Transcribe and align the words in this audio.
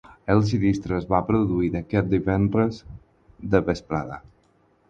El 0.35 0.39
sinistre 0.51 0.95
es 0.99 1.05
va 1.11 1.19
produir 1.27 1.69
aquest 1.81 2.09
divendres 2.15 2.81
de 3.53 3.63
vesprada. 3.69 4.19